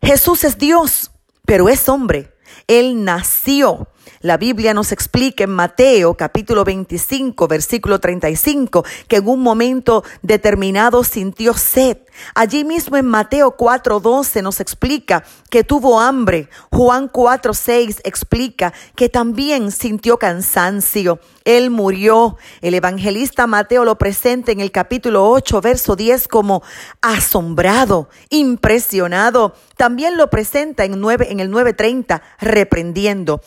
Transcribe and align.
Jesús 0.00 0.44
es 0.44 0.56
Dios, 0.58 1.10
pero 1.44 1.68
es 1.68 1.88
hombre. 1.88 2.32
Él 2.66 3.04
nació 3.04 3.88
la 4.20 4.36
Biblia 4.36 4.74
nos 4.74 4.92
explica 4.92 5.44
en 5.44 5.50
Mateo 5.50 6.14
capítulo 6.14 6.64
25, 6.64 7.48
versículo 7.48 7.98
35, 7.98 8.84
que 9.08 9.16
en 9.16 9.28
un 9.28 9.40
momento 9.40 10.04
determinado 10.22 11.04
sintió 11.04 11.54
sed. 11.54 11.98
Allí 12.34 12.64
mismo 12.64 12.96
en 12.96 13.06
Mateo 13.06 13.56
4:12 13.56 14.42
nos 14.42 14.60
explica 14.60 15.24
que 15.50 15.64
tuvo 15.64 16.00
hambre. 16.00 16.48
Juan 16.70 17.08
4:6 17.08 18.00
explica 18.04 18.72
que 18.94 19.08
también 19.08 19.72
sintió 19.72 20.18
cansancio. 20.18 21.20
Él 21.44 21.70
murió. 21.70 22.36
El 22.60 22.74
evangelista 22.74 23.46
Mateo 23.46 23.84
lo 23.84 23.98
presenta 23.98 24.52
en 24.52 24.60
el 24.60 24.70
capítulo 24.70 25.28
8, 25.28 25.60
verso 25.60 25.96
10 25.96 26.28
como 26.28 26.62
asombrado, 27.00 28.08
impresionado. 28.30 29.54
También 29.76 30.16
lo 30.16 30.30
presenta 30.30 30.84
en, 30.84 31.00
9, 31.00 31.28
en 31.30 31.40
el 31.40 31.50
9:30 31.50 32.22
reprendiendo. 32.40 33.40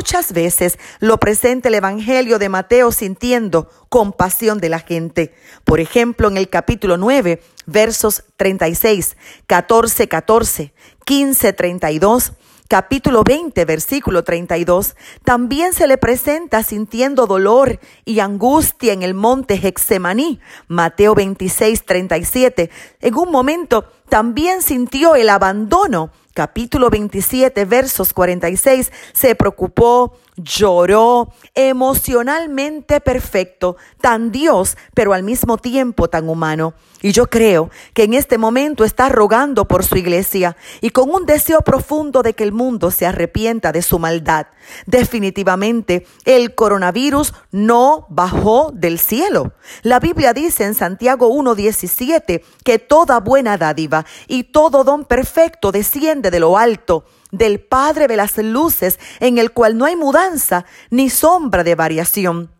Muchas 0.00 0.32
veces 0.32 0.78
lo 0.98 1.20
presenta 1.20 1.68
el 1.68 1.74
evangelio 1.74 2.38
de 2.38 2.48
Mateo 2.48 2.90
sintiendo 2.90 3.68
compasión 3.90 4.58
de 4.58 4.70
la 4.70 4.78
gente. 4.78 5.34
Por 5.64 5.78
ejemplo, 5.78 6.28
en 6.28 6.38
el 6.38 6.48
capítulo 6.48 6.96
9, 6.96 7.42
versos 7.66 8.24
36, 8.38 9.18
14, 9.46 10.08
14, 10.08 10.72
15, 11.04 11.52
32, 11.52 12.32
capítulo 12.66 13.24
20, 13.24 13.62
versículo 13.66 14.24
32, 14.24 14.96
también 15.22 15.74
se 15.74 15.86
le 15.86 15.98
presenta 15.98 16.62
sintiendo 16.62 17.26
dolor 17.26 17.78
y 18.06 18.20
angustia 18.20 18.94
en 18.94 19.02
el 19.02 19.12
monte 19.12 19.60
Hexemaní, 19.62 20.40
Mateo 20.66 21.14
26, 21.14 21.84
37. 21.84 22.70
En 23.02 23.14
un 23.16 23.30
momento 23.30 23.84
también 24.08 24.62
sintió 24.62 25.14
el 25.14 25.28
abandono 25.28 26.10
capítulo 26.40 26.88
27, 26.88 27.66
versos 27.66 28.14
46, 28.14 28.90
se 29.12 29.34
preocupó, 29.34 30.16
lloró, 30.38 31.34
emocionalmente 31.54 33.02
perfecto, 33.02 33.76
tan 34.00 34.32
Dios, 34.32 34.78
pero 34.94 35.12
al 35.12 35.22
mismo 35.22 35.58
tiempo 35.58 36.08
tan 36.08 36.30
humano. 36.30 36.72
Y 37.02 37.12
yo 37.12 37.28
creo 37.28 37.70
que 37.94 38.04
en 38.04 38.14
este 38.14 38.36
momento 38.36 38.84
está 38.84 39.08
rogando 39.08 39.66
por 39.66 39.84
su 39.84 39.96
iglesia 39.96 40.56
y 40.80 40.90
con 40.90 41.10
un 41.10 41.24
deseo 41.24 41.62
profundo 41.62 42.22
de 42.22 42.34
que 42.34 42.44
el 42.44 42.52
mundo 42.52 42.90
se 42.90 43.06
arrepienta 43.06 43.72
de 43.72 43.80
su 43.80 43.98
maldad. 43.98 44.46
Definitivamente, 44.86 46.06
el 46.26 46.54
coronavirus 46.54 47.32
no 47.52 48.06
bajó 48.10 48.70
del 48.74 48.98
cielo. 48.98 49.54
La 49.82 49.98
Biblia 49.98 50.34
dice 50.34 50.64
en 50.64 50.74
Santiago 50.74 51.30
1.17 51.30 52.42
que 52.64 52.78
toda 52.78 53.20
buena 53.20 53.56
dádiva 53.56 54.04
y 54.28 54.44
todo 54.44 54.84
don 54.84 55.04
perfecto 55.04 55.72
desciende 55.72 56.29
de 56.30 56.40
lo 56.40 56.58
alto 56.58 57.04
del 57.30 57.60
Padre 57.60 58.08
de 58.08 58.16
las 58.16 58.36
luces, 58.38 58.98
en 59.20 59.38
el 59.38 59.52
cual 59.52 59.78
no 59.78 59.84
hay 59.84 59.96
mudanza 59.96 60.64
ni 60.90 61.10
sombra 61.10 61.64
de 61.64 61.74
variación. 61.74 62.50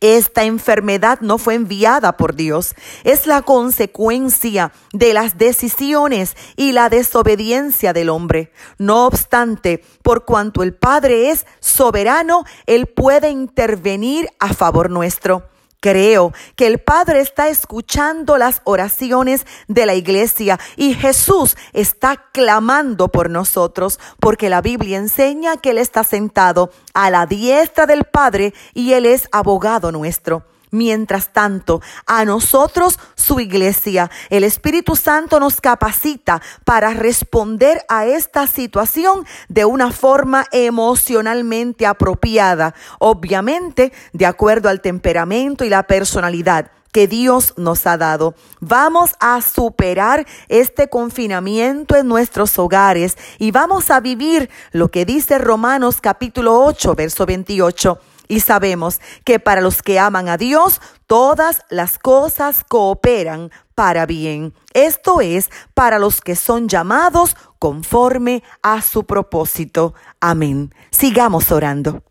Esta 0.00 0.44
enfermedad 0.44 1.20
no 1.22 1.38
fue 1.38 1.54
enviada 1.54 2.16
por 2.16 2.36
Dios, 2.36 2.74
es 3.02 3.26
la 3.26 3.42
consecuencia 3.42 4.70
de 4.92 5.12
las 5.12 5.38
decisiones 5.38 6.36
y 6.56 6.70
la 6.70 6.88
desobediencia 6.88 7.92
del 7.92 8.08
hombre. 8.08 8.52
No 8.78 9.06
obstante, 9.06 9.82
por 10.02 10.24
cuanto 10.24 10.62
el 10.62 10.74
Padre 10.74 11.30
es 11.30 11.46
soberano, 11.58 12.44
Él 12.66 12.86
puede 12.86 13.30
intervenir 13.30 14.28
a 14.38 14.54
favor 14.54 14.88
nuestro. 14.88 15.48
Creo 15.80 16.32
que 16.56 16.66
el 16.66 16.78
Padre 16.78 17.20
está 17.20 17.48
escuchando 17.48 18.36
las 18.36 18.62
oraciones 18.64 19.46
de 19.68 19.86
la 19.86 19.94
iglesia 19.94 20.58
y 20.76 20.94
Jesús 20.94 21.56
está 21.72 22.16
clamando 22.32 23.08
por 23.08 23.30
nosotros 23.30 24.00
porque 24.18 24.50
la 24.50 24.60
Biblia 24.60 24.98
enseña 24.98 25.56
que 25.56 25.70
Él 25.70 25.78
está 25.78 26.02
sentado 26.02 26.70
a 26.94 27.10
la 27.10 27.26
diestra 27.26 27.86
del 27.86 28.04
Padre 28.04 28.54
y 28.74 28.94
Él 28.94 29.06
es 29.06 29.28
abogado 29.30 29.92
nuestro. 29.92 30.44
Mientras 30.70 31.32
tanto, 31.32 31.80
a 32.06 32.24
nosotros, 32.24 32.98
su 33.14 33.40
iglesia, 33.40 34.10
el 34.30 34.44
Espíritu 34.44 34.96
Santo 34.96 35.40
nos 35.40 35.60
capacita 35.60 36.42
para 36.64 36.92
responder 36.94 37.84
a 37.88 38.06
esta 38.06 38.46
situación 38.46 39.26
de 39.48 39.64
una 39.64 39.92
forma 39.92 40.46
emocionalmente 40.52 41.86
apropiada, 41.86 42.74
obviamente 42.98 43.92
de 44.12 44.26
acuerdo 44.26 44.68
al 44.68 44.80
temperamento 44.80 45.64
y 45.64 45.70
la 45.70 45.86
personalidad 45.86 46.70
que 46.92 47.06
Dios 47.06 47.54
nos 47.56 47.86
ha 47.86 47.96
dado. 47.96 48.34
Vamos 48.60 49.14
a 49.20 49.40
superar 49.42 50.26
este 50.48 50.88
confinamiento 50.88 51.96
en 51.96 52.08
nuestros 52.08 52.58
hogares 52.58 53.16
y 53.38 53.50
vamos 53.50 53.90
a 53.90 54.00
vivir 54.00 54.50
lo 54.72 54.90
que 54.90 55.04
dice 55.04 55.38
Romanos 55.38 56.00
capítulo 56.00 56.60
8, 56.60 56.94
verso 56.94 57.26
28 57.26 57.98
y 58.28 58.40
sabemos 58.40 59.00
que 59.24 59.40
para 59.40 59.60
los 59.60 59.82
que 59.82 59.98
aman 59.98 60.28
a 60.28 60.36
Dios, 60.36 60.80
todas 61.06 61.62
las 61.70 61.98
cosas 61.98 62.64
cooperan 62.68 63.50
para 63.74 64.06
bien. 64.06 64.54
Esto 64.74 65.20
es 65.20 65.50
para 65.74 65.98
los 65.98 66.20
que 66.20 66.36
son 66.36 66.68
llamados 66.68 67.36
conforme 67.58 68.42
a 68.62 68.82
su 68.82 69.04
propósito. 69.04 69.94
Amén. 70.20 70.74
Sigamos 70.90 71.50
orando. 71.50 72.02